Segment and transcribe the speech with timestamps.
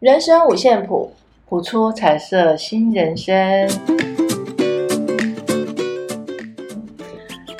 [0.00, 1.14] 人生五线谱，
[1.44, 3.68] 谱出彩色新人生。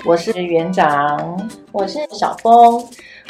[0.06, 2.82] 我是园长，我是小峰。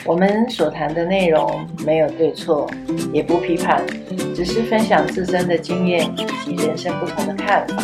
[0.04, 2.70] 我们所谈的内容没有对错，
[3.12, 3.84] 也不批判，
[4.32, 7.82] 只是分享自身的经验以及人生不同的看法。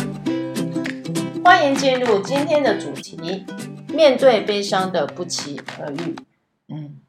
[1.43, 3.45] 欢迎进入今天的主题：
[3.93, 6.15] 面对悲伤的不期而遇。
[6.69, 7.01] 嗯，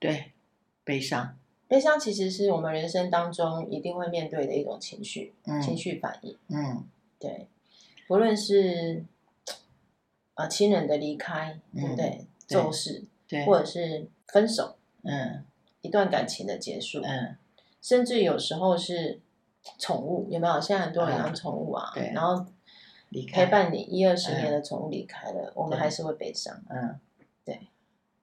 [0.00, 0.32] 对，
[0.82, 1.36] 悲伤。
[1.66, 6.36] 悲伤其实是我们人生当中一定会面对的一种情绪，嗯、情绪反应。
[6.48, 6.84] 嗯，
[7.18, 7.48] 对，
[8.06, 9.04] 不论是
[10.34, 12.26] 啊亲人的离开，嗯、对不对？
[12.46, 15.42] 骤逝，对，或者是分手，嗯，
[15.80, 17.36] 一段感情的结束，嗯，
[17.80, 19.20] 甚至有时候是
[19.78, 20.60] 宠物，有没有？
[20.60, 22.44] 现在很多人养宠物啊，嗯、对，然后
[23.32, 26.62] 陪伴你一二十年的宠物离开了，嗯、我们还是会悲伤。
[26.68, 27.00] 嗯，
[27.42, 27.68] 对，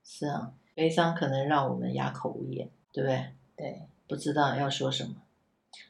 [0.03, 2.69] 是啊，悲伤可能让我们哑口无言。
[2.91, 3.25] 对不对？
[3.55, 5.15] 对，不知道要说什么。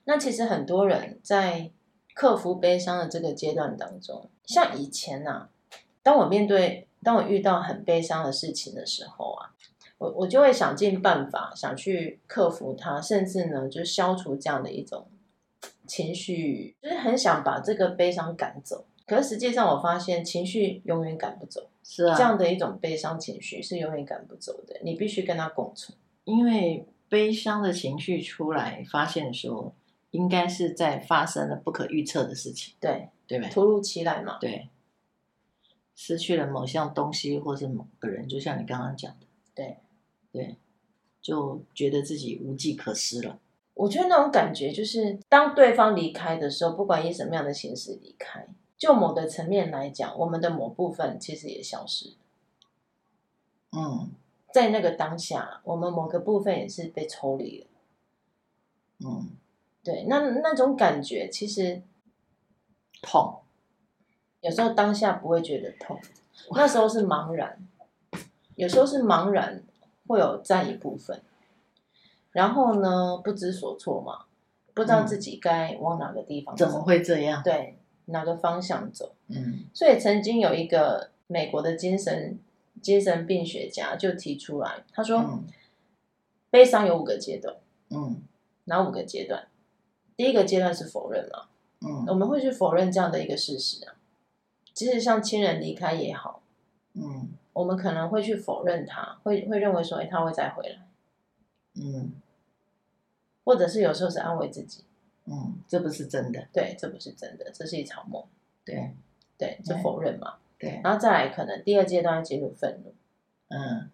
[0.05, 1.71] 那其实很多人在
[2.13, 5.49] 克服悲伤的这个阶段当中，像以前呐、啊，
[6.03, 9.55] 当我面对、当我遇到很悲伤的事情的时候啊，
[9.97, 15.07] 我我就会想尽办法想去克服它，甚至呢，就消除这样的一种
[15.87, 18.85] 情绪，就是很想把这个悲伤赶走。
[19.07, 25.97] 可是实际上，我发现情绪永远赶不走，是啊，这样的一种悲伤情绪是永远赶不走的，你必须跟它共存。
[26.23, 29.75] 因为悲伤的情绪出来发现的时候，
[30.11, 33.49] 应该是在发生了不可预测的事情，对对吧？
[33.49, 34.69] 突如其来嘛，对，
[35.93, 39.77] 失去了某项东西或是某个人，就像你刚刚讲的，对
[40.31, 40.55] 对，
[41.21, 43.41] 就觉得自己无计可施了。
[43.73, 52.15] 我觉得那种感觉就是，当对方离开的时候，不管以什么样的形式离开，就某个层面来讲，我们的某部分其实也消失了。
[53.71, 54.11] 嗯。
[54.53, 57.67] 在那个当下，我们某个部分也是被抽离了。
[59.05, 59.29] 嗯，
[59.83, 61.81] 对，那那种感觉其实
[63.01, 63.39] 痛，
[64.41, 65.99] 有时候当下不会觉得痛，
[66.51, 67.65] 那时候是茫然，
[68.55, 69.63] 有时候是茫然，
[70.07, 71.21] 会有占一部分，
[72.31, 74.25] 然后呢，不知所措嘛，
[74.73, 76.65] 不知道自己该往哪个地方走。
[76.65, 77.41] 怎么会这样？
[77.43, 79.13] 对，哪个方向走？
[79.27, 82.39] 嗯，所以曾经有一个美国的精神。
[82.81, 85.45] 精神病学家就提出来，他说：“嗯、
[86.49, 87.55] 悲伤有五个阶段，
[87.89, 88.23] 嗯，
[88.65, 89.47] 哪五个阶段？
[90.17, 91.47] 第一个阶段是否认嘛，
[91.81, 93.95] 嗯，我们会去否认这样的一个事实啊。
[94.73, 96.41] 即使像亲人离开也好，
[96.93, 100.87] 嗯，我们可能会去否认他，会会认为说，哎，他会再回来，
[101.75, 102.13] 嗯，
[103.43, 104.83] 或者是有时候是安慰自己，
[105.25, 108.23] 嗯，这不是真的，对，这不是真的，这是一场梦，
[108.65, 108.91] 对，
[109.37, 112.93] 对，这否认嘛。”对，然后再来，可能第二阶段进入愤怒，
[113.49, 113.89] 嗯，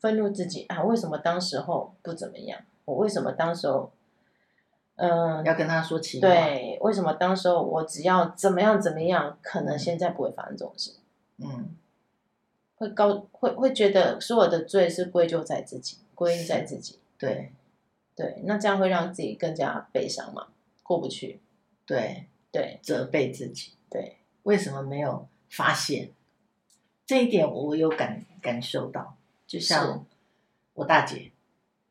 [0.00, 2.60] 愤怒自己啊，为什么当时候不怎么样？
[2.84, 3.92] 我为什么当时候，
[4.96, 6.26] 嗯、呃，要跟他说起话？
[6.28, 10.96] 对，为什么当时候我只要怎么样怎么样，可能现在不会发生这种事？
[11.38, 11.76] 嗯，
[12.74, 16.98] 会高会会觉得所有的罪是归咎在自己，归因在自己。
[17.16, 17.52] 对，
[18.16, 20.48] 对，那这样会让自己更加悲伤嘛，
[20.82, 21.40] 过不去。
[21.86, 23.74] 对对，责备自己。
[23.88, 25.28] 对，为什么没有？
[25.50, 26.12] 发现。
[27.04, 30.06] 这一点，我有感感受到，就像
[30.74, 31.32] 我大姐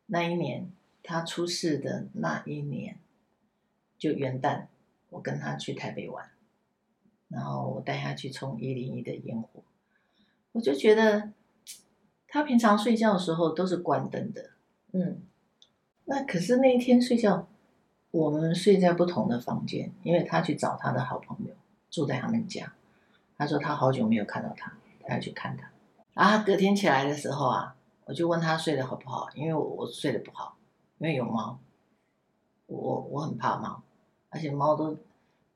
[0.05, 0.71] 那一年，
[1.03, 2.97] 她出事的那一年，
[3.97, 4.67] 就元旦，
[5.09, 6.29] 我跟她去台北玩，
[7.27, 9.61] 然后我带她去冲一零一的烟火，
[10.53, 11.33] 我就觉得
[12.25, 14.51] 她平常睡觉的时候都是关灯的，
[14.93, 15.21] 嗯，
[16.05, 17.45] 那可是那一天睡觉，
[18.11, 21.53] 我们睡在不同的房间，因为她去找她的好朋友，
[21.91, 22.73] 住在他们家。
[23.39, 24.73] 他说他好久没有看到他，
[25.05, 25.71] 他要去看他。
[26.13, 27.73] 啊，隔天起来的时候啊，
[28.03, 30.57] 我就问他睡得好不好，因为我，我睡得不好，
[30.97, 31.57] 因为有猫，
[32.65, 33.81] 我我很怕猫，
[34.27, 34.97] 而且猫都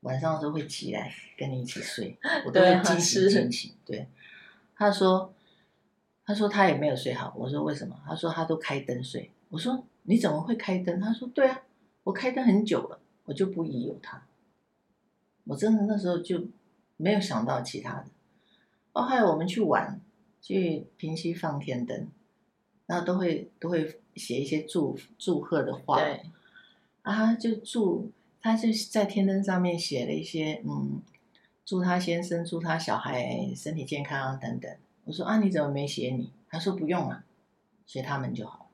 [0.00, 3.74] 晚上的时候会起来跟你一起睡，我都会惊醒惊醒。
[3.84, 4.08] 对，
[4.74, 5.34] 他说，
[6.24, 7.34] 他说他也没有睡好。
[7.36, 8.00] 我说为什么？
[8.06, 9.30] 他说他都开灯睡。
[9.50, 10.98] 我说你怎么会开灯？
[10.98, 11.60] 他说对啊，
[12.04, 14.26] 我开灯很久了，我就不疑有他。
[15.44, 16.42] 我真的那时候就。
[16.96, 18.06] 没有想到其他的，
[18.92, 20.00] 哦，还有我们去玩，
[20.40, 22.08] 去平溪放天灯，
[22.86, 26.22] 然后都会都会写一些祝祝贺的话，对，
[27.02, 28.10] 啊，就祝
[28.40, 31.02] 他就在天灯上面写了一些，嗯，
[31.64, 34.70] 祝他先生、祝他小孩身体健康等等。
[35.04, 36.30] 我说啊，你怎么没写你？
[36.48, 37.24] 他说不用啊，
[37.86, 38.70] 写他们就好。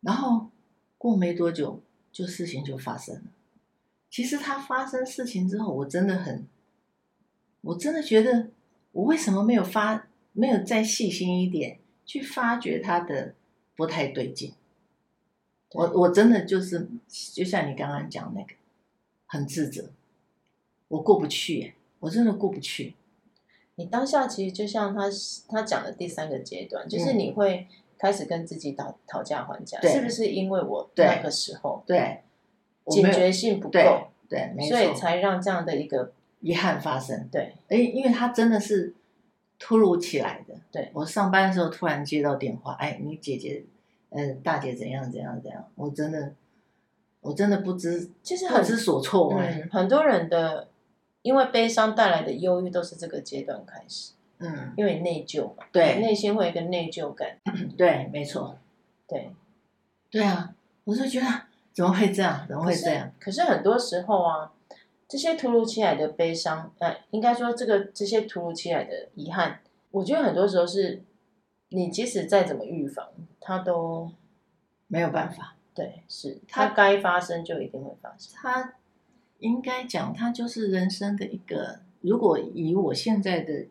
[0.00, 0.50] 然后
[0.96, 1.82] 过没多久，
[2.12, 3.22] 就事情就发生了。
[4.14, 6.46] 其实他发生事情之后，我真的很，
[7.62, 8.48] 我真的觉得，
[8.92, 13.34] 我为什么没有发，没有再细心一点去发觉他的
[13.74, 14.54] 不太对劲？
[15.72, 18.54] 我我真的就是，就像你刚刚讲那个，
[19.26, 19.90] 很自责，
[20.86, 22.94] 我过不去，我真的过不去。
[23.74, 25.10] 你当下其实就像他
[25.48, 27.66] 他讲的第三个阶段，就是你会
[27.98, 32.22] 开始跟自己讨讨价还价，是不是因为我那个时候对
[32.86, 37.28] 警觉性不够，对，没错，所以才让这样的一个遗憾发生。
[37.30, 38.94] 对，哎，因为他真的是
[39.58, 40.54] 突如其来的。
[40.72, 43.64] 对，我上班的时候突然接到电话，哎，你姐姐。
[44.16, 45.68] 嗯，大姐怎样怎样怎样？
[45.74, 46.32] 我真的，
[47.20, 49.34] 我真的不知，其实很不知所措。
[49.36, 50.68] 嗯，很多人的
[51.22, 54.12] 因为悲伤带来的忧郁都是这个阶段开始。
[54.38, 57.38] 嗯，因为内疚嘛，对，内心会有一个内疚感。
[57.76, 58.56] 对，没错。
[59.08, 59.32] 对，
[60.12, 60.54] 对啊，
[60.84, 61.26] 我就觉得
[61.74, 62.46] 怎么会这样？
[62.48, 63.12] 怎么会这样？
[63.20, 64.52] 可是，很多时候啊，
[65.06, 69.60] 这些突如其来的悲伤，呃，应该说这个这些突如其来的遗憾，
[69.90, 71.02] 我觉得很多时候是。
[71.70, 73.08] 你即使再怎么预防，
[73.40, 74.12] 它都
[74.86, 75.56] 没有办法。
[75.74, 78.32] 对，是它该发生就一定会发生。
[78.36, 78.74] 它
[79.40, 81.80] 应该讲，它就是人生的一个。
[82.00, 83.66] 如果以我现在的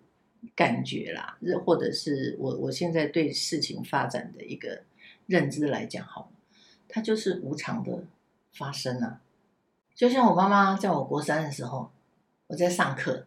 [0.53, 4.81] 感觉啦，或者是我我现在对事情发展的一个
[5.27, 6.29] 认知来讲，好，
[6.93, 8.03] 它就是无常的
[8.51, 9.19] 发生啊。
[9.95, 11.89] 就像我妈妈在我国三的时候，
[12.45, 13.25] 我在上课，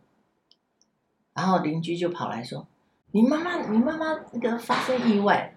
[1.35, 2.69] 然后邻居就跑来说。
[3.11, 5.57] 你妈妈，你妈妈那个发生意外，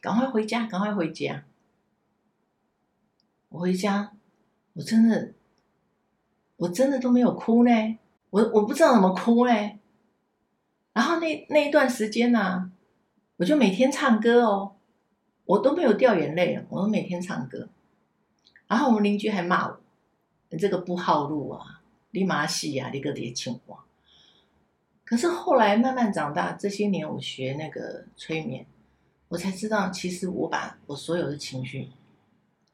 [0.00, 1.42] 赶快回家，赶快回家。
[3.48, 4.12] 我回家，
[4.74, 5.32] 我真的，
[6.58, 7.98] 我真的都没有哭呢，
[8.30, 9.52] 我我不知道怎么哭呢。
[10.92, 12.70] 然后那那一段时间呢、啊，
[13.38, 14.76] 我就每天唱歌哦，
[15.50, 17.68] 我都没有掉眼泪，我都每天唱歌。
[18.68, 19.80] 然后我们邻居还骂我，
[20.50, 21.82] 你这个不好路啊，
[22.12, 23.84] 你妈死啊，你个爹青蛙。
[25.04, 28.64] 可是后来慢慢长大，这些年我学那个催眠，
[29.26, 31.88] 我才知道，其实我把我所有的情绪，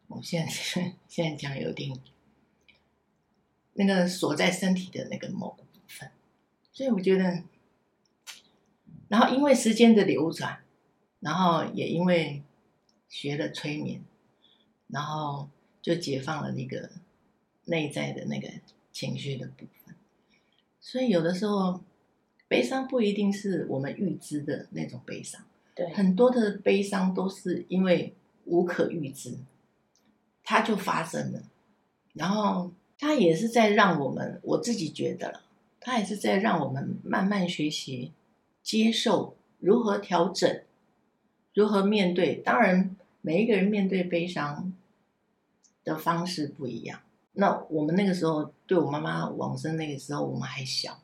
[0.08, 0.52] 我现在
[1.08, 1.98] 现在讲有点
[3.72, 6.10] 那个锁在身体的那个某个部分，
[6.74, 7.42] 所以我觉得，
[9.08, 10.58] 然后因为时间的流转，
[11.20, 12.42] 然后也因为
[13.08, 14.00] 学了催眠，
[14.88, 15.48] 然后
[15.80, 16.90] 就解放了那个
[17.64, 18.48] 内在的那个
[18.92, 19.94] 情绪的部分，
[20.80, 21.80] 所以有的时候。
[22.48, 25.44] 悲伤不一定是我们预知的那种悲伤，
[25.74, 28.14] 对，很多的悲伤都是因为
[28.44, 29.36] 无可预知，
[30.44, 31.42] 它就发生了，
[32.12, 32.70] 然后
[33.00, 35.42] 它也是在让我们，我自己觉得了，
[35.80, 38.12] 它也是在让我们慢慢学习
[38.62, 40.62] 接受如何调整，
[41.56, 42.34] 如何面对。
[42.34, 44.74] 当然，每一个人面对悲伤
[45.84, 47.00] 的方式不一样。
[47.32, 51.00] 那我们那个时候，对我妈妈往生那个时候，我们还小。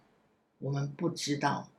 [0.58, 1.70] 我们不知道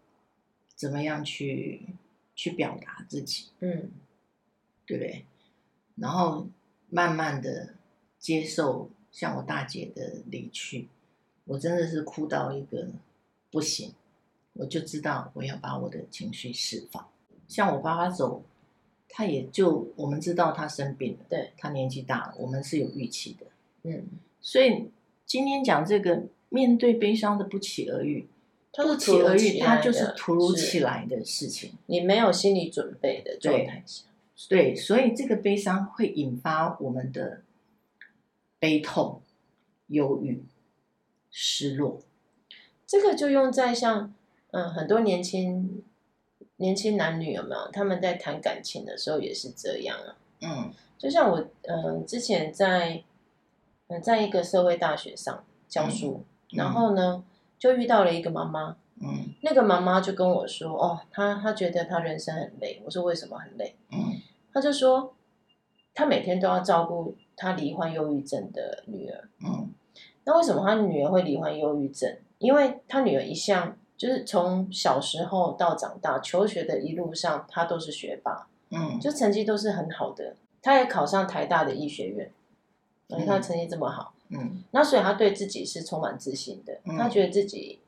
[0.75, 1.85] 怎么样去
[2.33, 3.91] 去表达自己，嗯，
[4.87, 5.25] 对不对？
[5.95, 6.47] 然后
[6.89, 7.75] 慢慢的
[8.17, 10.89] 接受像我大姐的离去，
[11.45, 12.89] 我真的是哭到一个
[13.51, 13.93] 不行，
[14.53, 17.07] 我就知道我要把我的情绪释放。
[17.47, 18.43] 像我爸爸走，
[19.15, 23.45] 他也就我们知道他生病了，对，他年纪大了，我们是有预期的，
[23.83, 24.07] 嗯。
[24.41, 24.89] 所以
[25.27, 28.27] 今天讲这个面对悲伤的不期而遇。
[28.75, 34.05] 不期而遇，它就是突如其来的事情，你没有心理准备的状态下，
[34.49, 37.43] 对，所以这个悲伤会引发我们的
[38.57, 39.21] 悲痛、
[39.89, 40.43] 忧郁、
[41.29, 42.01] 失落。
[42.87, 44.11] 这个就用在像
[44.49, 45.83] 嗯，很多年轻
[46.63, 47.69] 年轻男女有没有？
[47.73, 50.15] 他们在谈感情的时候也是这样啊。
[50.41, 53.03] 嗯，就像我嗯，之前在
[53.87, 57.23] 嗯，在一个社会大学上教书，嗯，然后呢。
[57.59, 62.81] 就遇到了一个妈妈，嗯，那个妈妈就跟我说，哦，她她觉得她人生很累。
[62.83, 63.77] 我说为什么很累？
[63.89, 64.19] 嗯，
[64.51, 65.15] 她就说，
[65.93, 69.69] 她每天都要照顾她罹患忧郁症的女儿，嗯，
[70.25, 72.13] 那为什么她女儿会罹患忧郁症？
[72.37, 82.31] 因为她女儿一向就是从小时候到长大求学的一路上，他都是学霸，嗯，就成绩都是很好的，他也考上台大的医学院，
[83.07, 84.13] 你看她成绩这么好。
[84.29, 87.79] 嗯，那所以他对自己是充满自信的，嗯、他觉得自己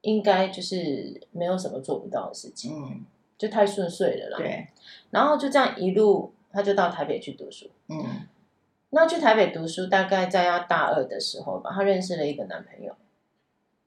[0.00, 3.04] 应该就是没有什么做不到的事情，嗯，
[3.38, 4.38] 就太顺遂了啦。
[4.38, 4.66] 对，
[5.10, 7.70] 然后就这样一路，他就到台北去读书。
[7.88, 8.26] 嗯，
[8.90, 12.96] 那去台北读书，大概在他大二的时候吧，他认识了一个男朋友，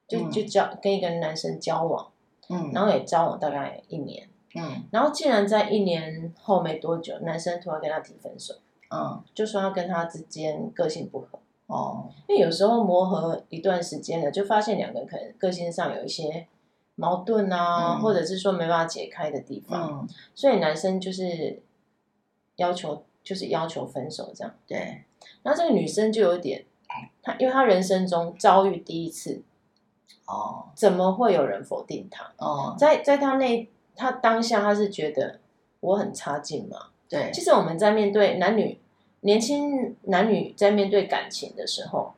[0.08, 2.08] 就就交跟一个男生交往，
[2.48, 8.54] 嗯，然后也交往大概一年，嗯，然后竟然在一年后没多久，男生突然跟他提分手，
[8.90, 11.38] 嗯，就说他跟他之间个性不合。
[11.66, 16.46] 哦，因为有时候磨合一段时间了，就发现两个人可能个性上有一些
[16.94, 21.60] 矛盾啊，嗯、或者是说没办法解开的地方，嗯、所以男生就是
[22.54, 24.54] 要求就是要求分手这样。
[24.64, 25.02] 对，
[25.42, 26.64] 然后这个女生就有点，
[27.20, 29.42] 她因为她人生中遭遇第一次，
[30.26, 32.32] 哦，怎么会有人否定他？
[32.38, 35.38] 哦，在在他那他当下，他是觉得
[35.80, 36.88] 我很差劲嘛。
[37.08, 38.80] 对，其实我们在面对男女
[39.20, 42.12] 年轻男女在面对感情的时候，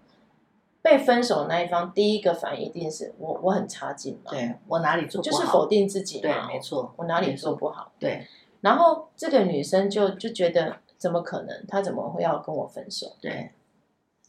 [0.80, 8.26] 被分手的那一方第一个反应一定是我我很差劲嘛，对我哪里做不好，就是否定自己嘛，对，没错，我哪里做不好，对。
[8.61, 13.07] 然后这个女生就就觉得怎么可能，她怎么会要跟我分手？
[13.21, 13.50] 对，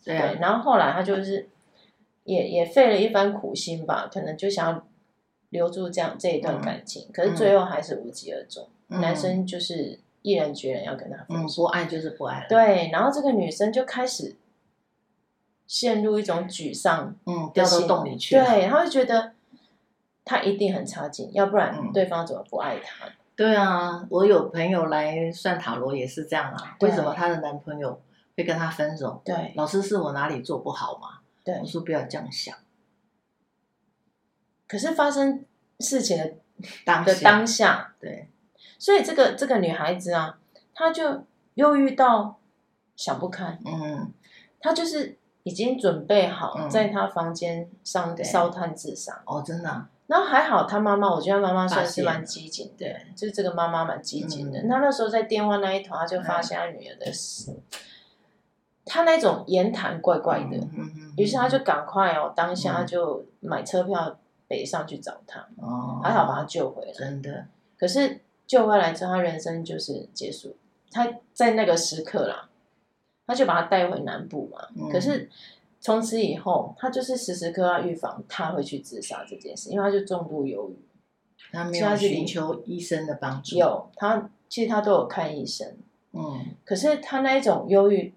[0.03, 0.39] 对啊，对。
[0.39, 1.49] 然后后来她就是
[2.29, 4.87] 也也费了一番苦心吧，可能就想要
[5.49, 8.67] 留住这样这一段感情，嗯、可是最后还是无疾而终。
[8.89, 9.99] 嗯、男生就是。
[10.21, 12.45] 毅然决然要跟他分手，嗯，不爱就是不爱了。
[12.49, 14.35] 对，然后这个女生就开始
[15.65, 18.35] 陷入一种沮丧，嗯，掉到洞里去。
[18.35, 19.31] 对，她会觉得
[20.25, 23.05] 他一定很差劲，要不然对方怎么不爱她？
[23.07, 23.11] 嗯。
[23.37, 26.75] 对啊，我有朋友来算塔罗也是这样啊。
[26.81, 28.01] 为什么她的男朋友
[28.35, 29.21] 会跟她分手？
[29.23, 31.21] 对，老师是我哪里做不好吗？
[31.51, 32.55] 对，我说不要这样想。
[34.67, 35.43] 可是发生
[35.79, 36.33] 事情的
[36.85, 38.29] 当的当下，对。
[38.77, 40.39] 所以这个这个女孩子啊，
[40.73, 41.25] 她就
[41.55, 42.39] 又遇到
[42.95, 44.13] 想不开，嗯，
[44.59, 49.21] 她就是已经准备好在她房间上烧炭自杀。
[49.25, 49.87] 哦，真的。
[50.07, 54.61] 然后还好她妈妈，我觉得妈妈算是蛮机警的，就是这个妈妈蛮机警的。
[54.67, 57.59] 她那时候在电话那一头，她就发现她女儿的死，
[58.89, 60.57] 她那种言谈怪怪的，
[61.15, 64.17] 于是他就赶快哦，当下就买车票
[64.49, 67.45] 北上去找他，哦，还好把他救回来，真的。
[67.77, 68.19] 可是。
[68.49, 70.55] 救回来之后，他人生就是结束。
[70.89, 72.49] 他在那个时刻啦，
[73.27, 74.67] 他就把他带回南部嘛。
[74.75, 75.29] 嗯、可是
[75.79, 80.79] 从此以后，他就是时时刻要预防他会去自杀这件事，因为他就重度忧郁。
[81.51, 83.55] 他没有寻求医生的帮助。
[83.55, 85.77] 有他，其实他都有看医生。
[86.13, 86.47] 嗯。
[86.65, 88.11] 可是他那一种忧郁，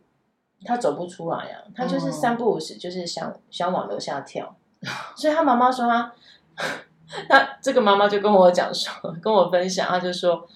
[0.64, 1.62] 他走不出来啊。
[1.74, 4.56] 他就是三不五时，就是想想往楼下跳。
[4.80, 6.12] 嗯、 所以他妈妈说他。
[7.28, 8.90] 他这个妈妈就跟我讲说，
[9.20, 10.48] 跟我分享，他就说，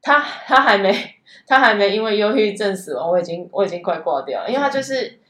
[0.00, 0.94] 他他还没
[1.46, 5.20] 他还没因为忧郁症死亡，我已经我已经快挂掉了，因为他就是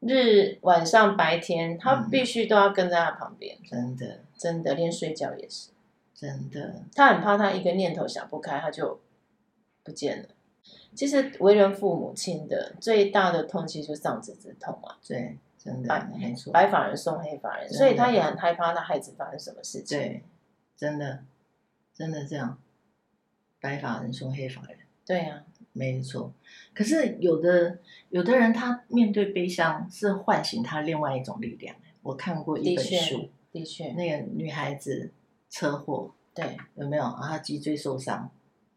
[0.00, 5.70] 日晚上白天，他必须都要跟在他旁边，真的真的连睡觉也是，
[6.14, 9.00] 真的，他很怕他一个念头想不开，他就
[9.82, 10.28] 不见了。
[10.96, 15.38] 其实为人父母亲的最大的痛，其实就是丧子之痛啊，对。
[15.58, 19.98] 真的没错，白发人送黑发人，所以他也很害怕他孩子发生什么事情。
[19.98, 20.22] 对，
[20.76, 21.24] 真的，
[21.92, 22.56] 真的这样，
[23.60, 24.78] 白发人送黑发人。
[25.04, 26.32] 对呀、啊，没错。
[26.72, 31.74] 可是有的有的人，他面对悲伤是唤醒他另外一种力量。
[32.02, 35.10] 我看过一本书，的确，的确那个女孩子
[35.50, 37.02] 车祸，对，有没有？
[37.02, 38.30] 然后脊椎受伤，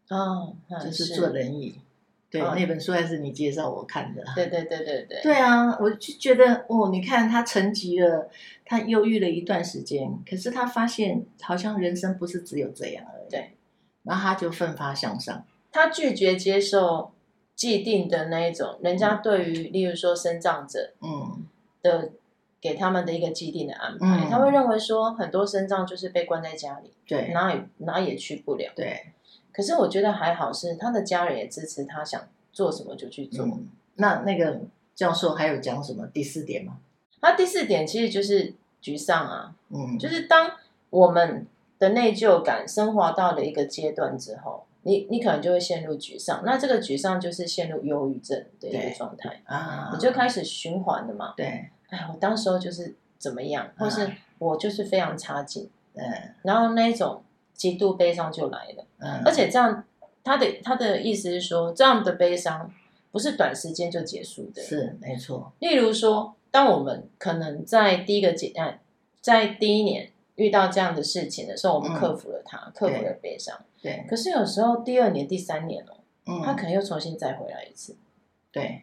[0.08, 1.80] 哦，就是坐轮椅。
[2.30, 4.22] 对，那本书还是你介绍我看的。
[4.36, 5.20] 对对对对对。
[5.20, 8.30] 对啊，我就觉得哦，你看他沉寂了，
[8.64, 13.30] 他忧郁了一段时间，可是他发现好像人生不是只有这样而已。
[13.30, 13.56] 对，
[14.04, 15.44] 然后他就奋发向上。
[15.72, 17.10] 他拒绝接受
[17.56, 21.44] 既定的那一种，人家对于，例如说生长者，嗯，
[21.82, 22.12] 的
[22.60, 29.14] 给他们的一个既定的安排，他会认为说很多生长就是被关在家里，对，哪也哪也去不了，对。
[29.52, 33.44] 可是我觉得还好，是他的家人也支持他想做什么就去做。
[33.44, 34.60] 嗯、那那个
[34.94, 36.78] 教授还有讲什么第四点吗？
[37.20, 40.52] 他第四点其实就是沮丧啊，嗯，就是当
[40.90, 41.46] 我们
[41.78, 46.42] 的内疚感升华到了一个阶段之后，你你可能就会陷入沮丧。
[46.44, 51.34] 那这个沮丧就是陷入忧郁症的一个状态啊，你就开始循环了嘛。
[51.36, 56.04] 对，哎，我当时候就是怎么样，或是我就是非常差劲，嗯，
[56.42, 57.22] 然后那一种。
[57.60, 59.84] 极度悲伤就来了，嗯，而且这样，
[60.24, 62.72] 他的他的意思是说，这样的悲伤
[63.12, 65.52] 不是短时间就结束的，是没错。
[65.58, 68.80] 例如说，当我们可能在第一个阶段，
[69.20, 74.06] 在第一年遇到这样的事情的时候，我们克服了它，嗯、克服了悲伤，对。
[74.08, 75.98] 可是有时候第二年、第三年哦，
[76.28, 77.94] 嗯，他可能又重新再回来一次，
[78.50, 78.80] 对。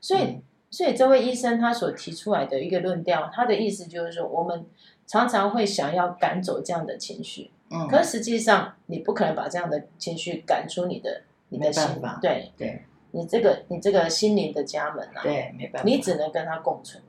[0.00, 4.64] 所以，嗯、所以这位医生他所提出来的一个论调，他的意思就是说，我们
[5.08, 7.50] 常常会想要赶走这样的情绪。
[7.70, 11.82] 嗯，可是实际上你不可能把这样的情绪赶出你的你的心，
[12.20, 12.52] 对。
[12.56, 17.02] 对，你这个你这个心灵的家门啊，对，没办法，你只能跟他共存。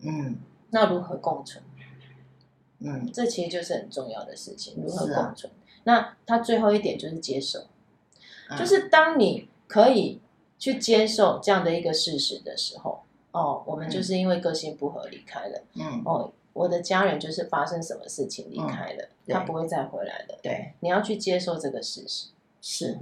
[0.00, 0.38] 嗯，
[0.70, 1.62] 那如何共存？
[2.78, 5.52] 嗯，这其实就是很重要的事情，如何共存？
[5.84, 7.66] 那他最后一点就是接受，
[8.58, 10.20] 就是当你可以
[10.58, 13.02] 去接受这样的一个事实的时候，
[13.32, 16.32] 哦，我们就是因为个性不合离开了，嗯，哦。
[16.52, 20.38] 我的家人就是发生什么事情离开了，嗯、他不会再回来的。
[20.42, 22.30] 对，你要去接受这个事实。
[22.60, 22.98] 是，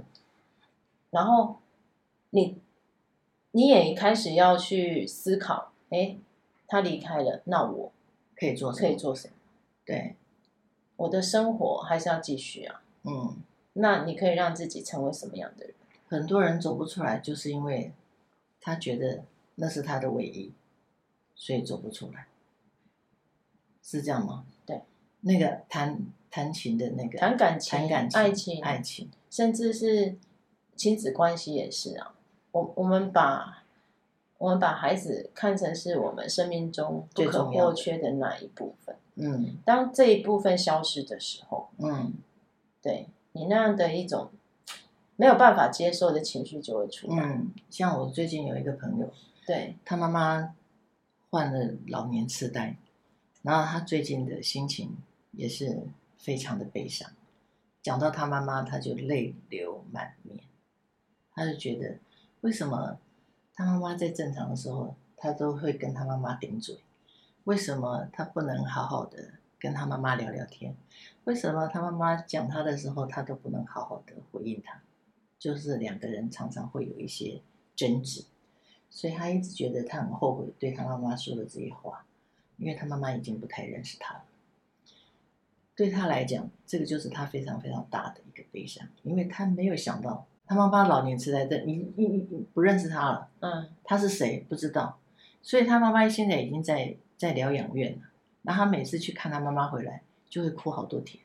[1.09, 1.57] 然后
[2.29, 2.61] 你
[3.51, 6.17] 你也开始要去思考，哎，
[6.67, 7.91] 他离开了，那我
[8.35, 8.87] 可以做什么？
[8.87, 9.33] 可以做什么？
[9.85, 10.15] 对，
[10.95, 12.81] 我的生活还是要继续啊。
[13.03, 13.35] 嗯，
[13.73, 15.73] 那你可以让自己成为什么样的人？
[16.07, 17.91] 很多人走不出来，就是因为
[18.61, 19.23] 他觉得
[19.55, 20.53] 那是他的唯一，
[21.35, 22.27] 所以走不出来，
[23.89, 24.45] 是这样吗？
[24.67, 24.83] 对，
[25.21, 30.15] 那个弹弹琴的那个谈感情、谈感情、爱情、爱情，甚至是
[30.75, 32.13] 亲子关系也是啊。
[32.51, 33.63] 我我们把
[34.37, 38.95] 我们把孩子看成是我们生命中不可或缺的那一部分。
[39.15, 42.13] 嗯，当这一部分消失的时候，嗯，
[42.83, 44.29] 对你那样的一种
[45.15, 47.23] 没有办法接受的情绪就会出来。
[47.23, 49.11] 嗯，像我最近有一个朋友，
[49.47, 50.53] 对他妈妈
[51.31, 52.77] 患了老年痴呆，
[53.41, 54.97] 然后他最近的心情
[55.31, 57.09] 也是非常的悲伤。
[57.81, 60.39] 讲到他妈妈，他就泪流满面，
[61.33, 61.99] 他就觉得。
[62.41, 62.97] 为什么
[63.53, 66.77] 他妈妈在正常的时候，他都会跟他妈妈顶嘴？
[67.43, 70.73] 为什么他不能好好的跟他妈妈聊聊天？
[71.25, 74.81] 为什么他妈妈讲他的时候，他都不能好好的回应他？
[75.37, 77.41] 就是两个人常常会有一些
[77.75, 78.23] 争执，
[78.89, 82.05] 所以他一直觉得他很后悔对他妈妈说的这些话，
[82.59, 84.23] 因为他妈妈已经不太认识他了。
[85.75, 90.25] 对他来讲，这个就是他非常非常大的一个悲伤，因为他没有想到。
[90.45, 94.97] 他妈妈老年痴呆症，你你你不认识他了，嗯，他是谁不知道，
[95.43, 98.01] 所以他妈妈现在已经在在疗养院了。
[98.41, 101.23] 然后他每次去看他妈妈回来，就会哭好多天，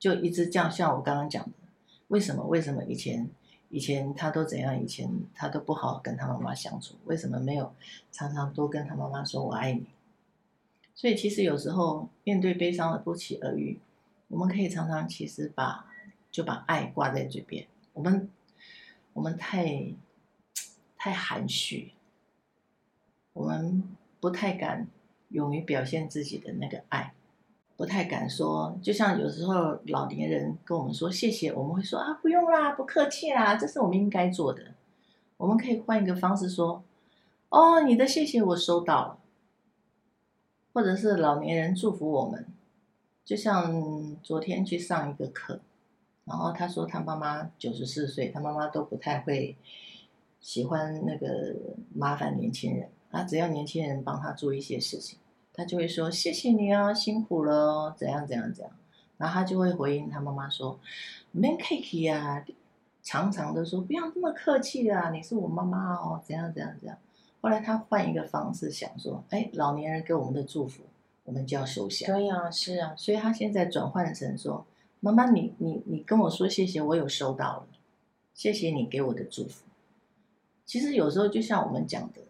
[0.00, 0.68] 就一直这样。
[0.68, 1.52] 像我刚刚讲的，
[2.08, 3.30] 为什么为什么以前
[3.68, 4.82] 以前他都怎样？
[4.82, 7.72] 以前他都不好跟他妈妈相处，为什么没有
[8.10, 9.86] 常常多跟他妈妈说我爱你？
[10.94, 13.80] 所以其实有时候面对悲伤的不期而遇，
[14.28, 15.86] 我们可以常常其实把
[16.30, 17.66] 就把爱挂在嘴边。
[17.92, 18.30] 我们
[19.12, 19.92] 我们太
[20.96, 21.92] 太含蓄，
[23.32, 23.82] 我们
[24.20, 24.86] 不太敢
[25.30, 27.12] 勇于表现自己的那个爱，
[27.76, 28.78] 不太敢说。
[28.82, 34.62] 就像有时候老年人跟我们说谢谢，我们会说啊，不用啦，不客气啦，这是我们应该做的。
[35.36, 36.84] 我们可以换一个方式说，
[37.48, 39.18] 哦，你的谢谢我收到了，
[40.72, 42.46] 或者是老年人祝福我们，
[43.24, 45.60] 就像昨天去上一个课。
[46.24, 49.56] 然后他说，他妈妈九十四岁，他妈妈都不太会
[50.40, 51.54] 喜欢那个
[51.92, 52.88] 麻烦年轻人。
[53.10, 55.18] 他只要年轻人帮他做一些事情，
[55.52, 58.72] 他就会说谢谢你啊，辛苦了，怎样怎样怎样。
[59.18, 60.78] 然后他就会回应他妈妈说，
[61.32, 62.44] 没客气啊，
[63.02, 66.96] 常常的说不要这么客气啊，你是我妈妈哦，怎样怎样怎样。
[67.42, 70.84] 后来他换一个方式想说，哎，老年人给我们的祝福，
[71.24, 72.06] 我们就要收下。
[72.06, 74.64] 对呀，是啊，所以他现在转换成说。
[75.04, 77.66] 妈妈，你你你跟我说谢谢，我有收到了，
[78.34, 79.64] 谢谢你给我的祝福。
[80.64, 82.20] 其实有时候就像我们讲的，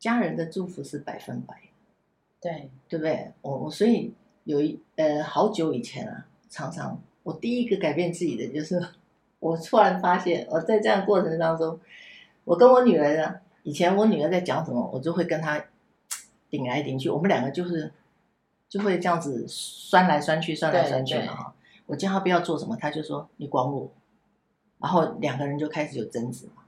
[0.00, 1.54] 家人的祝福是百分百，
[2.40, 3.30] 对对不对？
[3.42, 8.84] 我我所以有一呃好久以前啊，常常我第一个改变自己的就是，
[9.38, 11.78] 我突然发现我在这样的过程当中，
[12.42, 15.60] 我跟我女儿呢，以前我女儿在讲什么，我就会跟她
[16.48, 17.92] 顶来顶去，我们两个就是
[18.68, 21.54] 就会这样子酸来酸去，酸来酸去嘛哈。
[21.86, 23.90] 我叫她不要做什么，她就说你管我，
[24.78, 26.62] 然后两个人就开始有争执嘛。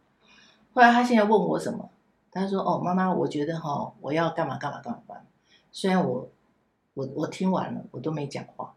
[0.75, 1.89] 后来她现在问我什么，
[2.33, 5.23] 她说：“哦，妈妈，我觉得哈、哦，我要干嘛干嘛干嘛干嘛。”
[5.71, 6.29] 虽然我
[6.95, 8.75] 我我听完了，我都没讲话，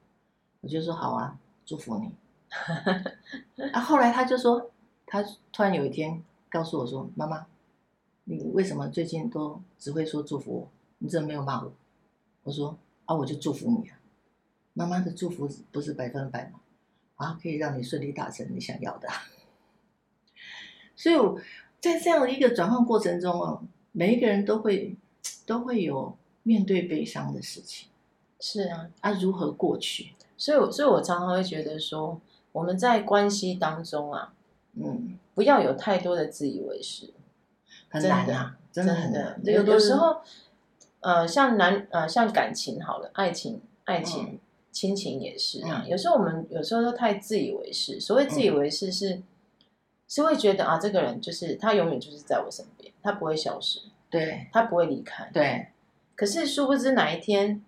[0.62, 2.14] 我就说好啊，祝福你。
[3.74, 4.70] 啊，后来她就说，
[5.08, 7.48] 她突然有一天告诉我说：“妈妈，
[8.38, 10.68] 你为什么最近都只会说祝福我？
[11.00, 11.74] 你怎么没有骂我？”
[12.44, 14.00] 我说：“啊，我就祝福你啊。”
[14.74, 16.62] 妈妈的祝福不是百分百吗？
[17.18, 19.10] 啊，可以让你顺利达成你想要的。
[20.96, 21.38] 所以我
[21.82, 24.96] 在这样的一个转换过程中啊，每一个人都会
[25.46, 27.90] 都会有面对悲伤的事情。
[28.40, 30.14] 是啊，啊，如何过去？
[30.38, 32.22] 所以，所以我常常会觉得说，
[32.54, 34.34] 我们在关系当中啊，
[34.76, 37.14] 嗯，不要有太多的自以为是，
[37.92, 39.40] 很难啊，真的，真的很难。
[39.46, 40.22] 有的时候，
[41.02, 44.24] 呃，像男呃，像感情好了，爱情，爱情。
[44.24, 44.40] 嗯
[44.72, 48.00] 亲情也是啊，有时候我们有时候都太自以为是。
[48.00, 49.24] 所谓自以为是，是、嗯、
[50.08, 55.68] 是会觉得啊，这个人就是他永远就是在我身边，他不会消失，对，他不会离开，对。
[56.16, 57.62] 可是殊不知哪一天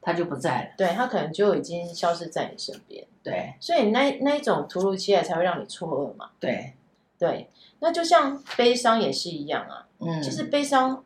[0.00, 3.52] 他就不在了，对，他可能就已经消失在你身边，对。
[3.60, 6.72] 所以那那一种突如其来才会让你错愕嘛，对
[7.20, 7.48] 对。
[7.78, 11.04] 那就像悲伤也是一样啊，嗯，其实悲伤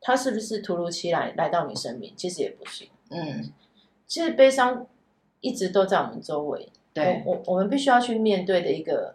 [0.00, 2.12] 它是不是突如其来来到你身边？
[2.14, 3.50] 其实也不是，嗯。
[4.06, 4.86] 其实悲伤
[5.40, 9.14] 一直都在我们周围，对，我我们必须要去面对的一个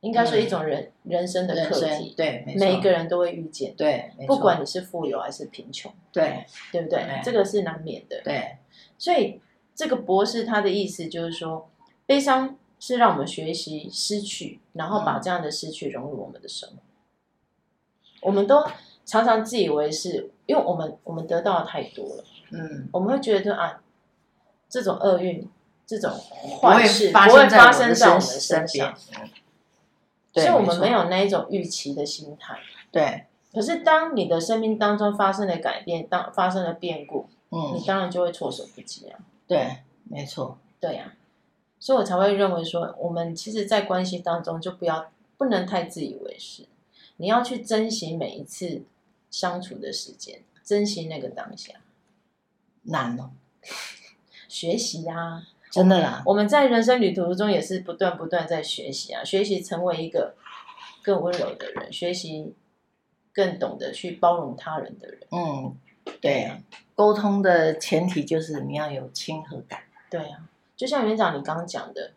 [0.00, 6.98] 应该说一种人、嗯、人生的课题，对，每一个人都会遇见，对，不管你是富有还是贫穷，对，对不对？
[6.98, 8.58] 对这个是难免的，对。
[8.98, 9.40] 所以
[9.74, 11.70] 这个博士他的意思就是说，
[12.04, 16.74] 悲伤是让我们学习失去，然后把这样的失去融入我们的生活。
[16.76, 18.66] 嗯、我们都
[19.04, 23.80] 常常自以为是，因为我们我们得到的太多了，嗯，我们会觉得啊，
[24.68, 25.48] 这种厄运。
[25.86, 26.08] 这种
[26.62, 28.96] 坏事不会发生在我们身上，
[30.32, 32.56] 所以我们没有那一种预期的心态。
[32.92, 33.24] 对。
[33.52, 39.18] 可是当你的生命当中发生了改变，当发生了变故，嗯，你当然就会措手不及啊。
[39.48, 40.58] 对，没错。
[40.78, 41.12] 对呀，
[41.80, 46.66] 所以我才会认为说，我们其实，在关系当中就不要不能太自以为是，
[47.16, 48.82] 你要去珍惜每一次
[49.30, 51.72] 相处的时间，珍惜那个当下。
[52.82, 53.30] 难哦，
[54.46, 55.48] 学习啊。
[55.70, 60.34] 真的啦，我们在人生旅途中也是不断不断在学习啊，学习成为一个
[61.00, 62.52] 更温柔的人，学习
[63.32, 65.20] 更懂得去包容他人的人。
[65.30, 65.76] 嗯，
[66.20, 66.60] 对啊，
[66.96, 69.84] 沟通的前提就是你要有亲和感。
[70.10, 70.48] 对啊，
[70.80, 72.12] 就像园长你刚刚讲的，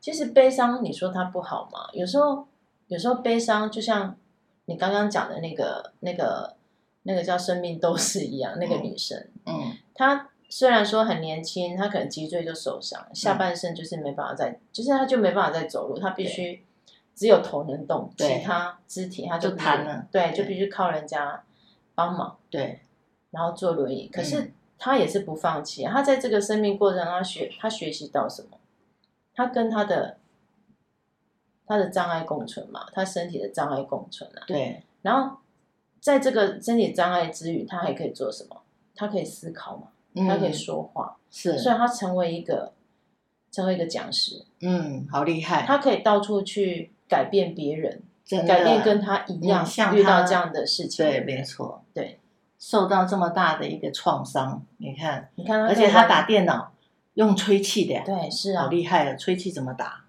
[0.00, 1.88] 其实悲伤，你说它不好吗？
[1.92, 2.48] 有时候，
[2.88, 4.16] 有时候悲伤就像
[4.64, 6.56] 你刚刚讲的那个、那个、
[7.04, 10.30] 那个叫生命斗士一样，那个女生，嗯，她。
[10.48, 16.62] 虽然说很年轻，她可能脊椎就受伤，下半身就是没办法再，嗯、就是她就没办法再走路，她必须
[17.14, 21.42] 只有头能动，其他肢体她就瘫了，对，就必须靠人家
[21.94, 22.80] 帮忙，对，
[23.30, 24.08] 然后坐轮椅。
[24.08, 28.58] 可是他也是不放弃，他在这个生命过程中，他学他学习到什么？
[29.34, 30.18] 他跟他的
[31.66, 34.82] 他的障碍共存嘛，他身体的障碍共存啊，对。
[35.02, 35.36] 然后
[36.00, 38.62] 在这个身体障碍之余，他还可以做什么？
[38.96, 39.88] 他可以思考嘛。
[40.14, 42.74] 他可以说话，嗯、是，所以他成为一个，
[43.50, 45.64] 成为一个讲师，嗯，好厉害。
[45.66, 48.02] 他可以到处去改变别人，
[48.46, 52.20] 改变跟他一样，像遇到这样的事情，对，没错，对，
[52.62, 56.72] 受到这么大的一个创伤，你看，你看，而且他打电脑
[57.14, 60.04] 用吹气的，对，是啊，好厉害啊，吹气怎么打？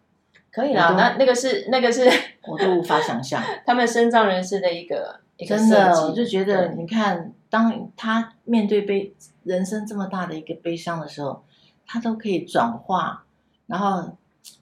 [0.52, 2.08] 可以啦，那那个是那个是，
[2.48, 9.16] 我都无法想象， 他们身障人士的一个，一个真的，我就觉得，你看，当他面对悲。
[9.44, 11.44] 人生这么大的一个悲伤的时候，
[11.86, 13.26] 他都可以转化，
[13.68, 14.16] 然后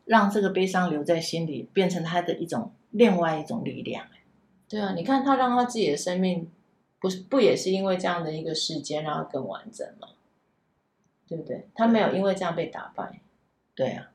[0.05, 4.05] 让这个悲伤留在心里，变成他的一种另外一种力量。
[4.67, 6.49] 对啊，你看他让他自己的生命，
[7.01, 10.07] 不是不也是因为这样的一个事件让他更完整吗？
[11.27, 11.67] 对不对？
[11.75, 13.19] 他没有因为这样被打败。
[13.75, 14.13] 对啊，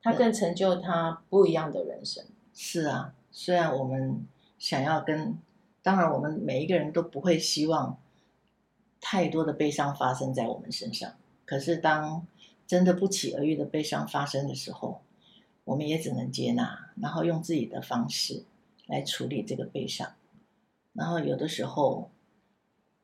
[0.00, 2.24] 他更成就他不一样的人生。
[2.54, 4.26] 是啊，虽然我们
[4.58, 5.36] 想要跟，
[5.82, 7.98] 当然我们每一个人都不会希望。
[9.00, 12.26] 太多的悲伤发生在我们身上，可是当
[12.66, 15.00] 真的不期而遇的悲伤发生的时候，
[15.62, 18.42] 我们也只能接纳，然后用自己的方式
[18.86, 20.14] 来处理这个悲伤。
[20.98, 22.10] 然后有的时候，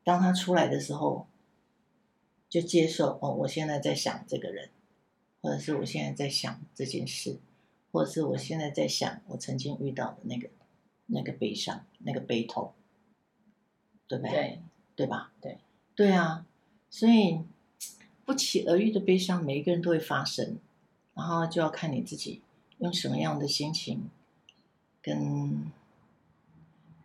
[0.03, 1.27] 当他出来的时候，
[2.49, 4.69] 就接受哦，我现在在想这个人，
[5.41, 7.39] 或者是我现在在想这件事，
[7.93, 10.49] 或者是我现在在想我曾经遇到的那个
[11.05, 12.73] 那个悲伤、那个悲痛，
[14.09, 14.31] 对不对？
[14.33, 14.59] 对，
[14.97, 15.31] 对吧？
[15.39, 15.59] 对。
[15.95, 16.45] 对啊，
[16.89, 17.39] 所以
[18.25, 20.57] 不期而遇的悲伤，每一个人都会发生，
[21.13, 22.41] 然后就要看你自己
[22.79, 24.09] 用什么样的心情，
[25.01, 25.71] 跟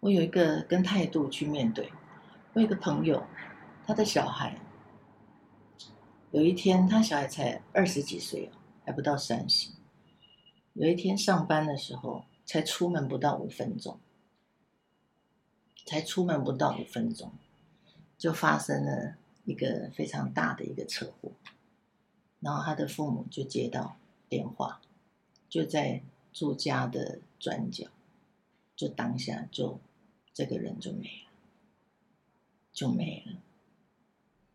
[0.01, 1.93] 我有一个跟态度去面对。
[2.53, 3.23] 我有一个朋友，
[3.87, 4.59] 他的小孩
[6.33, 8.51] 有一天，他小孩才二十几岁，
[8.85, 9.71] 还不到三十。
[10.73, 13.99] 有一天上班的时候，才出门不到五分钟，
[15.87, 17.31] 才出门不到五分钟。
[18.17, 19.15] 就发生了
[19.47, 21.33] 一个非常大的一个车祸，
[22.41, 23.97] 然后他的父母就接到
[24.29, 24.83] 电话，
[25.49, 27.87] 就在住家的转角，
[28.77, 29.81] 就当下就
[30.40, 31.31] 这个人就没了，
[32.72, 33.42] 就没了，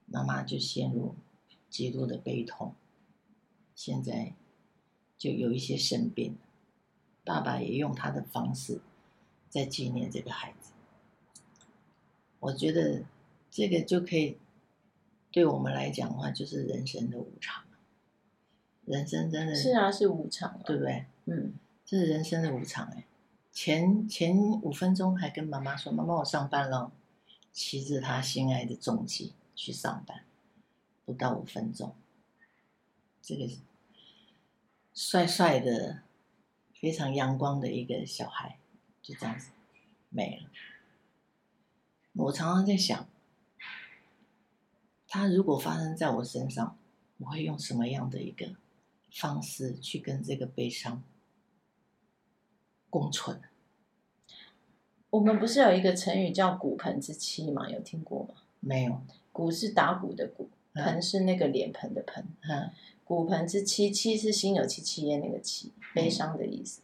[0.07, 1.13] 妈妈就陷入
[1.69, 2.73] 极度的悲痛，
[3.75, 4.33] 现在
[5.15, 6.37] 就有一些生病，
[7.23, 8.81] 爸爸也用他的方式
[9.47, 10.71] 在纪念这个孩子，
[12.39, 13.03] 我觉得。
[13.51, 14.37] 这个就可以
[15.31, 17.63] 对我们来讲的话，就是人生的无常。
[18.83, 21.05] 人生真的是啊，是无常啊，对不对？
[21.23, 21.53] 嗯，
[21.85, 23.05] 这是人生的无常哎。
[23.55, 26.91] 前前五分钟还跟妈妈说：“妈妈，我上班了。”
[27.53, 30.25] 骑着他心爱的重机去上班，
[31.05, 31.95] 不到五分钟，
[33.21, 33.49] 这个
[34.93, 36.01] 帅帅的、
[36.73, 38.59] 非常阳光的一个小孩
[39.01, 39.51] 就这样子
[40.09, 40.49] 没了。
[42.11, 43.07] 我常常在想。
[45.07, 46.77] 他如果发生在我身上，
[47.19, 48.53] 我会用什么样的一个
[49.09, 51.01] 方式去跟这个悲伤
[52.95, 53.41] 共存。
[55.09, 57.69] 我们不是有一个成语叫“骨盆之妻”吗？
[57.69, 58.35] 有听过吗？
[58.61, 59.01] 没有。
[59.33, 62.25] 骨是打鼓的鼓，盆是那个脸盆的盆。
[62.47, 62.71] 嗯，
[63.03, 66.83] 骨盆之妻，妻是心有戚戚焉那个戚，悲伤的意思。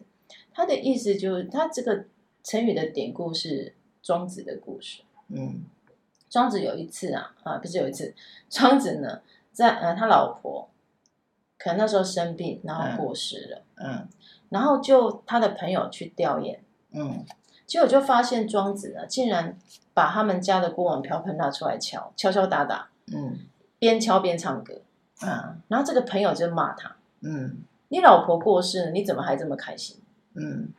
[0.54, 2.06] 他的意思就是，他这个
[2.44, 5.04] 成语的典故是庄子的故事。
[5.30, 5.64] 嗯，
[6.30, 8.14] 庄子有一次啊啊，不是有一次，
[8.50, 9.22] 庄子呢
[9.54, 10.70] 在呃他老婆
[11.62, 13.62] 可能那时候生病，然后过世了。
[13.76, 14.08] 嗯，嗯
[14.50, 16.58] 然后就他的朋友去吊唁。
[16.92, 17.26] 嗯。
[17.68, 19.58] 结果就发现庄子呢，竟然
[19.94, 23.40] 把他们家的锅碗瓢盆拿出来敲，敲敲打打，嗯，
[23.80, 24.82] 边敲边唱歌，
[25.22, 30.02] 啊，然后这个朋友就骂他，嗯，你老婆过世了，你怎么还这么开心？
[30.34, 30.74] 嗯，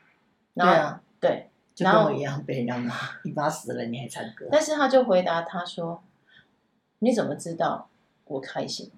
[0.53, 4.47] 然后，对啊，对，就跟我一样被人家骂，你妈死了你还唱歌？
[4.53, 6.03] 但是他就回答他说，
[6.99, 7.89] 你怎么知道
[8.27, 8.91] 我开心？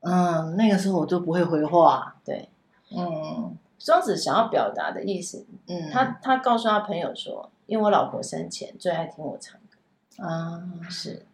[0.00, 2.48] 嗯，那个时候我都不会回话，对，
[2.96, 3.56] 嗯。
[3.82, 11.24] 庄子想要表达的意思，嗯，他他告诉他朋友说，因为我老婆生前最爱听我唱歌，啊，是，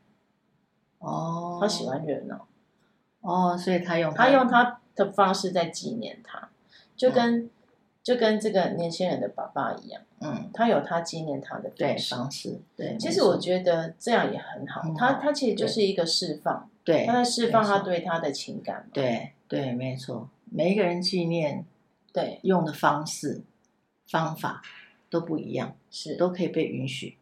[1.01, 2.47] 哦，他喜欢热闹，
[3.21, 6.49] 哦，所以他用他用他的方式在纪念他，
[6.97, 7.51] 就跟、嗯、
[8.07, 21.65] 就跟这个年轻人的爸爸一样，嗯，他有他纪念他的对方式，对，其实我觉得这样也很好，他他其实就是一个释放，对，他在释放他对他的情感，对对，没错，每一个人纪念。
[22.13, 23.43] 对，用的方式、
[24.09, 24.63] 方法
[25.11, 27.19] 都不一样，是都可以被允许。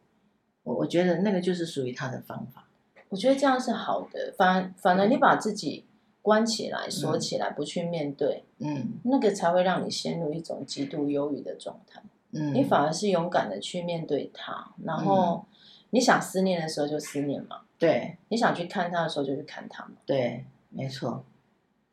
[0.62, 2.68] 我我觉得那个就是属于他的方法。
[3.09, 4.33] 我觉得这样是好的。
[4.38, 5.85] 反反而你把自己
[6.24, 12.02] 关起来、锁起来，不去面对，嗯，那个才会让你陷入一种极度忧郁的状态。
[12.32, 15.44] 嗯，你反而是勇敢的去面对它，然后
[15.90, 17.60] 你想思念的时候就思念嘛。
[17.78, 19.92] 对，你想去看他的时候就去看他嘛。
[20.06, 21.26] 对，没错。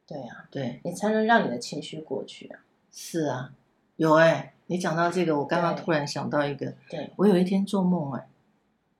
[0.08, 2.62] 对啊，对，你才能让你的情绪过去啊。
[2.89, 3.54] 是啊，
[3.98, 8.28] 有哎、欸，你讲到这个，我刚刚突然想到一个，对，我有一天做梦哎、欸，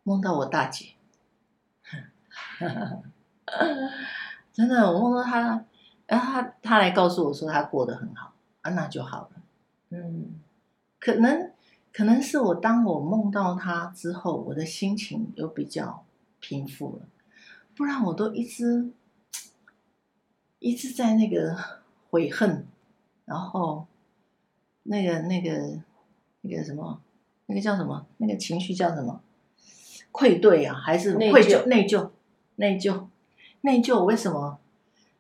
[0.04, 0.88] 梦到我大姐，
[4.62, 5.65] 真的，我梦到他，
[6.06, 9.41] 然后他他来告诉我说他过得很好啊，那就好了，
[9.89, 10.39] 嗯，
[11.00, 11.52] 可能
[11.91, 16.06] 可能是我当我梦到他之后，我的心情有比较
[16.39, 17.08] 平复了，
[17.76, 18.91] 不然我都一直
[20.60, 21.58] 一直在那个
[22.10, 22.67] 悔恨。
[23.24, 23.88] 然后，
[24.84, 25.80] 那个、那个、
[26.41, 27.00] 那个什么，
[27.45, 28.06] 那个叫什么？
[28.17, 29.21] 那个情绪叫什么？
[30.12, 31.65] 愧对啊，还是愧疚？
[31.67, 32.10] 内疚、
[32.56, 33.08] 内疚、
[33.62, 34.04] 内疚。
[34.04, 34.60] 为什么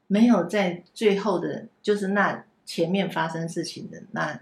[0.07, 4.41] 没有在最后的，就是那前面发生事情的，那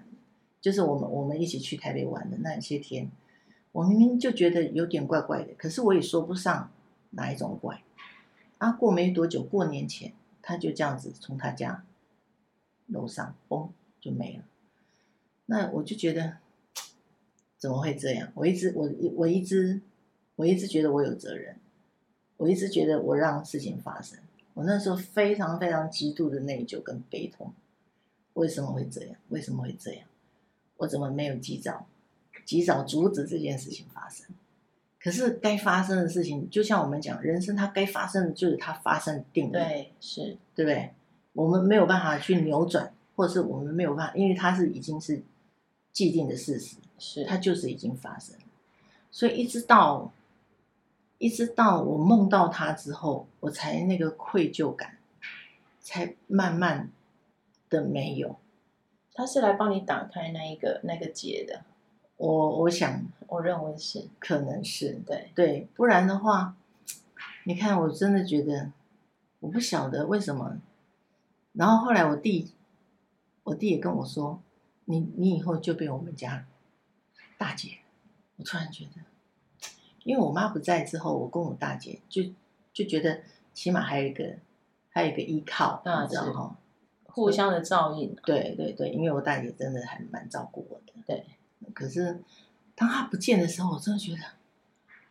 [0.59, 3.09] 就是我们我们一起去台北玩的那些天，
[3.71, 6.71] 我明明就觉得有点怪怪的，可是我也说不上
[7.11, 7.81] 哪一种怪。
[8.57, 11.85] 啊，过没多久，过年前，他就这样子从他家。
[12.91, 13.69] 楼上，嘣
[14.01, 14.43] 就没了。
[15.45, 16.37] 那我就觉得，
[17.59, 18.31] 怎么会这样？
[18.33, 19.79] 我一直，我我一直，
[20.35, 21.55] 我一直觉得我有责任，
[22.39, 24.17] 我一直觉得我让事情发生。
[24.53, 27.53] 我那时候非常非常极度的内疚跟悲痛。
[28.33, 29.15] 为什么会这样？
[29.27, 30.07] 为什么会这样？
[30.77, 31.85] 我怎么没有及早，
[32.45, 34.25] 及早阻止这件事情发生？
[35.01, 39.59] 可是该发生的事情，就像我们讲，人生它该发生的就是它发生定了。
[39.59, 40.91] 对，是，对不对？
[41.33, 45.21] 我们没有办法去扭转，或者是我们没有办法，因为它是已经是
[45.91, 48.35] 既定的事实，是它就是已经发生。
[49.11, 50.11] 所以一直到
[51.19, 54.97] 一直到我梦到他之后，我才那个愧疚感
[55.79, 56.89] 才慢慢
[57.69, 58.37] 的没有。
[59.13, 61.63] 他是来帮你打开那一个那个结的，
[62.17, 66.55] 我我想我认为是，可能是对对，不然的话，
[67.43, 68.71] 你看我真的觉得
[69.41, 70.57] 我不晓得为什么。
[71.51, 72.53] 然后后来我弟，
[73.43, 74.41] 我弟也跟我说
[74.85, 76.45] ：“你你以后就被我们家
[77.37, 77.79] 大姐。”
[78.37, 79.01] 我突然觉得，
[80.09, 82.23] 因为我妈不在之后，我跟我大姐就
[82.73, 83.21] 就觉得
[83.53, 84.37] 起码还有一个
[84.89, 86.57] 还有一个依靠，你知道哈，
[87.03, 88.15] 互相的照应。
[88.23, 90.93] 对对对，因为我大姐真的还蛮照顾我的。
[91.05, 91.23] 对，
[91.75, 92.23] 可是
[92.73, 94.21] 当她不见的时候，我真的觉得，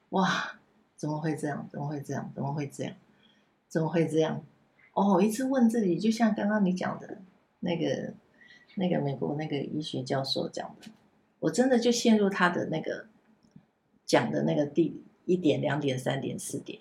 [0.09, 0.59] 哇，
[0.97, 1.69] 怎么会这样？
[1.71, 2.33] 怎么会这样？
[2.35, 2.93] 怎么会这样？
[3.69, 4.45] 怎么会这样？
[4.95, 7.19] 哦，我一直问自己，就像刚刚你讲的
[7.61, 8.15] 那个、
[8.75, 10.91] 那个美国那个医学教授讲的，
[11.39, 13.07] 我真的就陷入他的那个
[14.09, 16.81] 讲的那个第一点、两点、三点、四点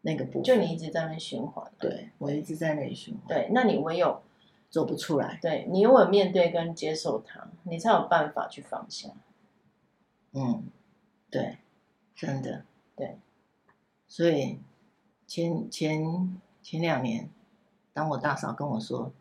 [0.00, 4.20] 那个部分，就你一直在那循环，对，我一直在那里循环，对，那你唯有
[4.68, 9.10] 做不出来，对，你唯有面对跟接受它，你才有办法去放下。
[10.32, 10.64] 嗯，
[11.30, 11.58] 对，
[12.16, 12.64] 真的，
[12.96, 13.18] 对，
[14.08, 14.58] 所以
[15.26, 17.30] 前前前两年。
[17.96, 19.12] 当我大嫂跟我说，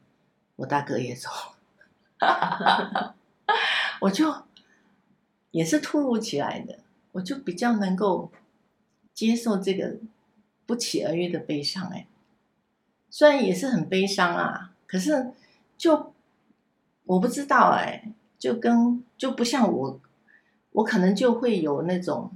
[0.56, 1.30] 我大哥也走，
[4.02, 4.34] 我就
[5.52, 6.80] 也是突如其来的，
[7.14, 8.32] 我就比较能够
[9.14, 9.96] 接受这个
[10.68, 11.88] 不期而遇的悲伤。
[11.90, 12.06] 哎，
[13.10, 15.32] 虽然也是很悲伤啊，可是
[15.78, 16.14] 就
[17.06, 20.00] 我不知道哎，就跟就不像我，
[20.72, 22.32] 我可能就会有那种，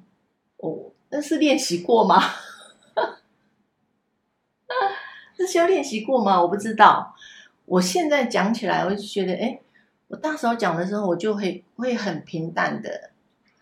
[0.57, 2.21] 哦，那是练习过吗？
[5.37, 6.41] 是需要练习过吗？
[6.41, 7.15] 我不知道。
[7.65, 9.59] 我现在讲起来，我就觉得，哎。
[10.09, 13.11] 我大时候讲的时候，我就会会很平淡的、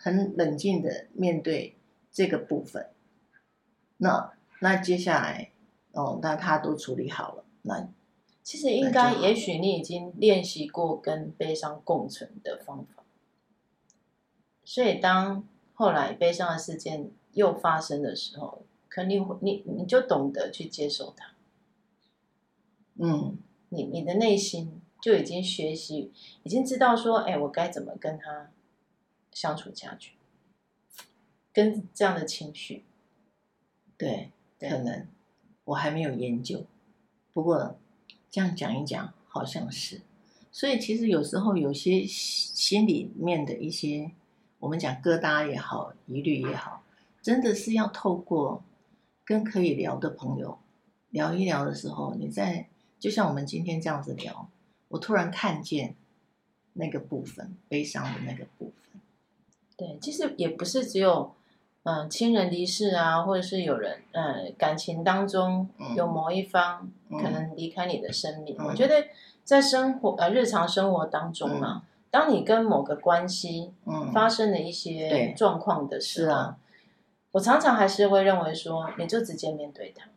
[0.06, 1.76] 很冷静的面对
[2.12, 2.92] 这个部分。
[3.98, 5.50] 那那接下来，
[5.94, 7.44] 哦，那他都处理好了。
[7.64, 7.88] 那
[8.44, 13.04] 其实应该，也许你已经练习过跟悲伤共存的方法。
[14.64, 21.34] 所以当后来悲伤的事件又发生的时候，肯定你你你就懂得去接受它。
[23.00, 23.40] 嗯，
[23.70, 24.82] 你你的内心。
[25.02, 28.50] 就已经学习，已经知道说，哎，我该怎么跟他
[29.36, 30.14] 相处下去，
[31.52, 32.86] 跟这样的情绪，
[33.98, 35.06] 对，可能
[35.66, 36.66] 我还没有研究，
[37.34, 37.78] 不过
[38.32, 40.02] 这样讲一讲，好像是。
[40.54, 44.10] 所以其实有时候有些心里面的一些，
[44.60, 46.82] 我们讲疙瘩也好，疑虑也好，
[47.22, 48.64] 真的是要透过
[49.26, 50.58] 跟可以聊的朋友
[51.10, 54.50] 聊一聊的时候，你在就像我们今天这样子聊。
[54.88, 55.94] 我突然看见
[56.72, 58.85] 那个部分，悲伤的那个部分。
[59.78, 61.36] 对，其实也不是只有
[61.84, 68.56] 嗯、呃、亲人离世啊，或者是有人嗯、呃、感情当中有某一方可能离开你的生命。
[68.58, 69.08] 嗯、我觉得
[69.44, 73.74] 在生活呃日常生活当中啊，嗯、当你跟某个关系
[74.14, 76.58] 发生了一些状况的时候，嗯啊、
[77.34, 80.08] 我常常还是会认为说，你就直接面对他。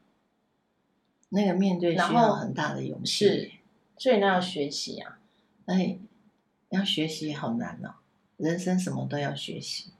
[1.31, 3.27] 那个面对需要很大的勇气。
[3.27, 3.51] 是
[3.99, 5.19] 所以那要学习啊，
[5.67, 5.99] 哎，
[6.69, 7.95] 要学习好难哦。
[8.39, 9.93] 人生什么都要学习，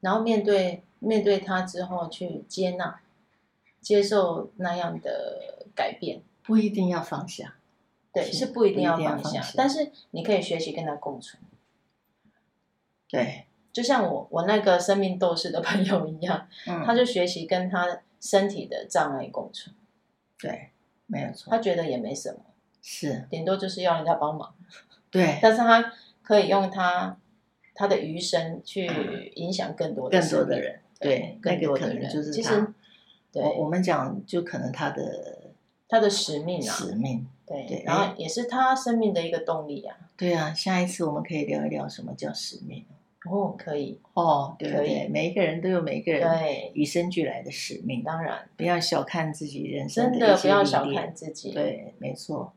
[0.00, 3.00] 然后面对面对他之后去接纳、
[3.80, 7.54] 接受那样的改变，不一定要放下。
[8.12, 11.42] 对，是不一定要放下，但是你可以学习跟他共存。
[13.08, 19.74] 对，就像我我那个生命斗士的朋友一样，嗯，他就学习跟他身体的障碍共存。
[20.38, 20.70] 对，
[21.06, 21.50] 没有错。
[21.50, 22.40] 他觉得也没什么。
[22.80, 24.54] 是，顶多就是要人家帮忙，
[25.10, 25.38] 对。
[25.42, 25.92] 但是他
[26.22, 27.16] 可以用他
[27.74, 28.86] 他的余生去
[29.34, 31.96] 影响更多的更多的人，对，更多的人。
[31.96, 32.36] 那个可能就是他。
[32.36, 32.74] 其实，
[33.32, 35.50] 对，我们讲就可能他的
[35.88, 39.96] 他的使命啊，使命，对对，然后也是他生命的一个动力啊。
[40.16, 42.84] 对啊，下一次我们可以聊一聊什么叫使命。
[43.28, 46.30] 哦，可以哦，对对，每一个人都有每一个人
[46.74, 52.52] 与生俱来的使命，当然不要小看自己人生的真的不要小看自己，对，没错。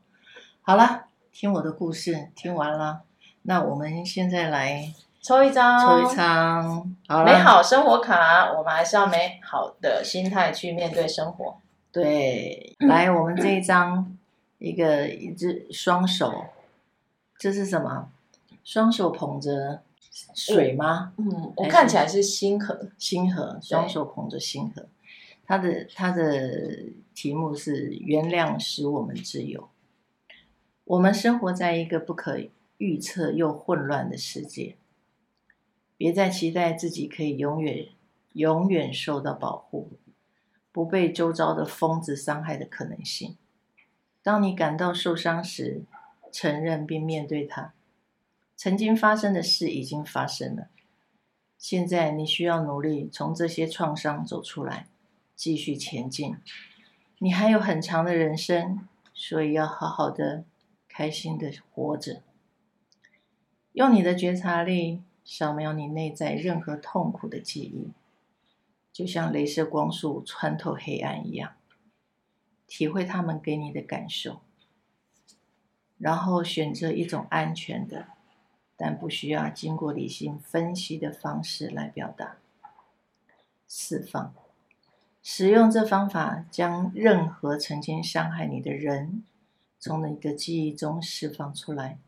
[0.60, 3.00] 好了，听我的故事听完了，
[3.42, 4.92] 那我们现在来
[5.28, 11.58] 抽一张，抽一张，好了，美好生活卡，我们还是要美好的心态去面对生活。
[11.92, 14.16] 对，来，我们这一张，
[14.56, 16.46] 一个一只双手，
[17.38, 18.08] 这是什么？
[18.64, 19.82] 双手捧着
[20.34, 21.12] 水吗？
[21.18, 24.86] 嗯，我看起来是星河，星河，双手捧着星河。
[25.46, 29.68] 它的它的题目是原谅使我们自由。
[30.84, 32.38] 我们生活在一个不可
[32.78, 34.76] 预测又混乱的世界，
[35.98, 37.88] 别再期待自己可以永远、
[38.32, 39.90] 永远受到保护，
[40.72, 43.36] 不被周遭的疯子伤害的可能性。
[44.22, 45.82] 当你感到受伤时，
[46.32, 47.74] 承认并面对它。
[48.56, 50.68] 曾经发生的事已经发生了，
[51.58, 54.86] 现在你需要努力从这些创伤走出来，
[55.36, 56.36] 继续前进。
[57.18, 60.44] 你还有很长的人生，所以要好好的。
[60.90, 62.22] 开心的活着，
[63.70, 67.92] 用你的觉察力扫描你内在任何痛苦的记忆，
[68.90, 71.52] 就像镭射光束穿透黑暗一样，
[72.66, 74.40] 体会他们给你的感受，
[75.98, 78.08] 然后选择一种安全的，
[78.74, 82.38] 但不需要经过理性分析的方式来表达。
[83.68, 84.32] 释放，
[85.22, 89.22] 使用这方法，将任何曾经伤害你的人。
[89.78, 91.98] 从你的记忆中释放出来，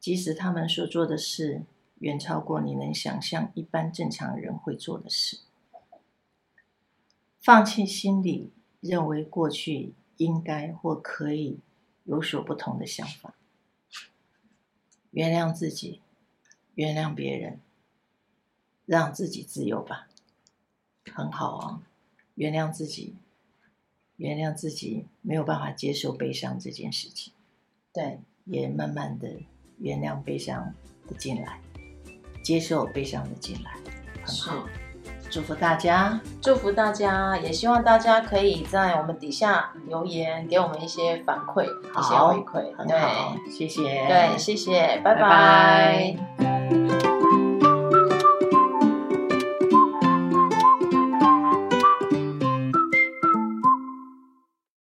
[0.00, 1.64] 即使他们所做的事
[1.98, 5.40] 远超过你能想象一般正常人会做的事。
[7.40, 11.60] 放弃心里认为过去应该或可以
[12.04, 13.34] 有所不同的想法，
[15.10, 16.00] 原谅自己，
[16.74, 17.60] 原谅别人，
[18.84, 20.08] 让自己自由吧。
[21.12, 21.82] 很好啊，
[22.34, 23.16] 原谅自己。
[24.18, 27.34] 原谅自己没有办法接受悲伤这件事情，
[27.92, 29.42] 对，也慢慢的
[29.76, 30.74] 原谅悲伤
[31.06, 31.60] 的进来，
[32.46, 33.72] 接受悲伤的进来，
[34.24, 34.62] 很好。
[35.28, 42.76] 祝福大家，祝福大家，也希望大家可以在我们底下留言，给我们一些反馈，一些回馈。
[42.76, 46.16] 很对，好，谢谢，对，谢谢，拜拜拜。
[46.38, 46.85] 拜